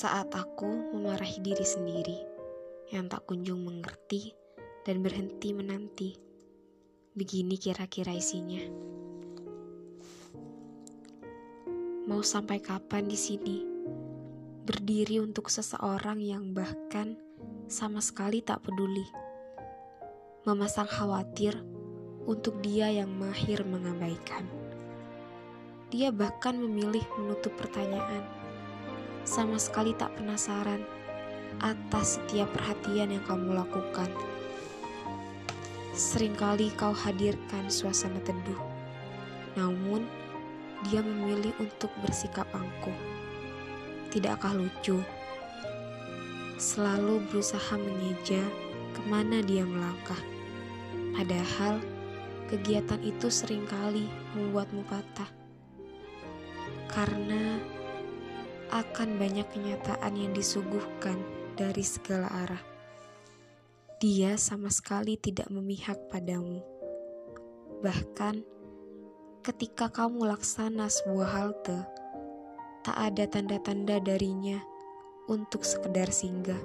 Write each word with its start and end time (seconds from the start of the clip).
Saat 0.00 0.32
aku 0.32 0.96
memarahi 0.96 1.44
diri 1.44 1.60
sendiri 1.60 2.16
yang 2.88 3.12
tak 3.12 3.28
kunjung 3.28 3.68
mengerti 3.68 4.32
dan 4.80 5.04
berhenti 5.04 5.52
menanti. 5.52 6.16
Begini 7.12 7.60
kira-kira 7.60 8.16
isinya. 8.16 8.64
Mau 12.08 12.24
sampai 12.24 12.64
kapan 12.64 13.12
di 13.12 13.18
sini? 13.20 13.60
Berdiri 14.64 15.20
untuk 15.20 15.52
seseorang 15.52 16.16
yang 16.24 16.56
bahkan 16.56 17.20
sama 17.68 18.00
sekali 18.00 18.40
tak 18.40 18.64
peduli. 18.64 19.04
Memasang 20.48 20.88
khawatir 20.88 21.60
untuk 22.24 22.56
dia 22.64 22.88
yang 22.88 23.12
mahir 23.20 23.68
mengabaikan. 23.68 24.48
Dia 25.92 26.08
bahkan 26.08 26.56
memilih 26.56 27.04
menutup 27.20 27.52
pertanyaan 27.60 28.39
sama 29.24 29.60
sekali 29.60 29.92
tak 29.94 30.12
penasaran 30.16 30.82
atas 31.60 32.16
setiap 32.16 32.48
perhatian 32.56 33.12
yang 33.14 33.24
kamu 33.28 33.56
lakukan. 33.58 34.08
Seringkali 35.92 36.72
kau 36.78 36.94
hadirkan 36.94 37.68
suasana 37.68 38.22
teduh, 38.24 38.60
namun 39.58 40.06
dia 40.88 41.04
memilih 41.04 41.52
untuk 41.60 41.92
bersikap 42.00 42.48
angkuh. 42.56 42.96
Tidakkah 44.08 44.56
lucu? 44.56 45.02
Selalu 46.56 47.20
berusaha 47.28 47.76
mengeja 47.76 48.40
ke 48.96 49.00
mana 49.06 49.44
dia 49.44 49.66
melangkah. 49.66 50.18
Padahal 51.12 51.82
kegiatan 52.48 53.00
itu 53.04 53.28
sering 53.28 53.68
kali 53.68 54.08
membuatmu 54.32 54.82
patah. 54.88 55.28
Karena 56.88 57.60
akan 58.70 59.18
banyak 59.18 59.46
kenyataan 59.50 60.14
yang 60.14 60.30
disuguhkan 60.30 61.18
dari 61.58 61.82
segala 61.82 62.30
arah. 62.46 62.62
Dia 64.00 64.38
sama 64.38 64.72
sekali 64.72 65.18
tidak 65.18 65.50
memihak 65.50 65.98
padamu. 66.08 66.62
Bahkan 67.84 68.40
ketika 69.44 69.92
kamu 69.92 70.30
laksana 70.30 70.88
sebuah 70.88 71.30
halte, 71.34 71.84
tak 72.80 72.96
ada 72.96 73.28
tanda-tanda 73.28 74.00
darinya 74.00 74.62
untuk 75.28 75.66
sekedar 75.66 76.08
singgah. 76.08 76.60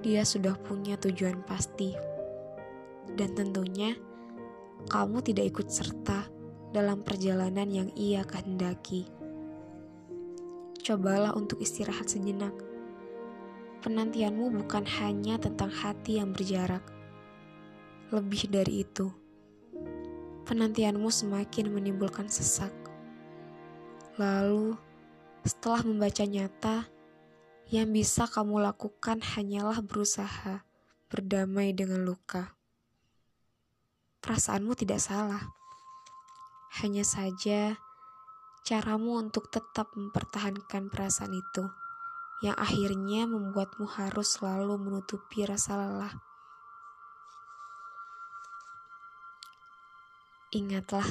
Dia 0.00 0.24
sudah 0.24 0.56
punya 0.64 0.96
tujuan 0.98 1.44
pasti. 1.44 1.94
Dan 3.14 3.36
tentunya 3.36 3.94
kamu 4.88 5.20
tidak 5.20 5.54
ikut 5.54 5.68
serta 5.68 6.26
dalam 6.72 7.04
perjalanan 7.04 7.68
yang 7.68 7.88
ia 7.98 8.24
kehendaki 8.24 9.20
cobalah 10.90 11.30
untuk 11.38 11.62
istirahat 11.62 12.10
sejenak. 12.10 12.50
Penantianmu 13.86 14.50
bukan 14.58 14.82
hanya 14.98 15.38
tentang 15.38 15.70
hati 15.70 16.18
yang 16.18 16.34
berjarak. 16.34 16.82
Lebih 18.10 18.50
dari 18.50 18.82
itu, 18.82 19.06
penantianmu 20.50 21.06
semakin 21.06 21.70
menimbulkan 21.70 22.26
sesak. 22.26 22.74
Lalu, 24.18 24.74
setelah 25.46 25.86
membaca 25.86 26.26
nyata, 26.26 26.90
yang 27.70 27.94
bisa 27.94 28.26
kamu 28.26 28.58
lakukan 28.58 29.22
hanyalah 29.22 29.78
berusaha 29.86 30.66
berdamai 31.06 31.70
dengan 31.70 32.02
luka. 32.02 32.58
Perasaanmu 34.26 34.74
tidak 34.74 34.98
salah, 34.98 35.54
hanya 36.82 37.06
saja 37.06 37.78
caramu 38.70 39.18
untuk 39.18 39.50
tetap 39.50 39.90
mempertahankan 39.98 40.94
perasaan 40.94 41.34
itu, 41.34 41.66
yang 42.38 42.54
akhirnya 42.54 43.26
membuatmu 43.26 43.82
harus 43.98 44.38
selalu 44.38 44.78
menutupi 44.78 45.42
rasa 45.42 45.74
lelah. 45.74 46.14
Ingatlah, 50.54 51.02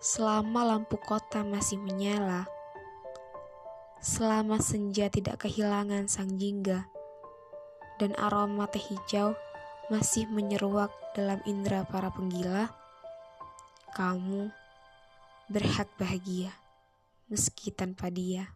selama 0.00 0.72
lampu 0.72 0.96
kota 0.96 1.44
masih 1.44 1.76
menyala, 1.76 2.48
selama 4.00 4.56
senja 4.56 5.12
tidak 5.12 5.44
kehilangan 5.44 6.08
sang 6.08 6.40
jingga, 6.40 6.88
dan 8.00 8.16
aroma 8.16 8.72
teh 8.72 8.80
hijau 8.80 9.36
masih 9.92 10.24
menyeruak 10.32 10.96
dalam 11.12 11.44
indera 11.44 11.84
para 11.84 12.08
penggila, 12.08 12.72
kamu 13.92 14.61
berhak 15.52 15.92
bahagia 16.00 16.48
meski 17.28 17.68
tanpa 17.68 18.08
dia. 18.08 18.48